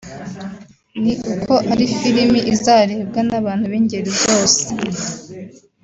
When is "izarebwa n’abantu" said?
2.53-3.65